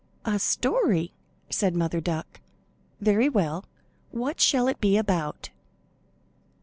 "A 0.25 0.39
story?" 0.39 1.13
said 1.51 1.75
Mother 1.75 2.01
Duck. 2.01 2.41
"Very 3.01 3.29
well. 3.29 3.65
What 4.09 4.39
shall 4.41 4.67
it 4.67 4.81
be 4.81 4.97
about?" 4.97 5.51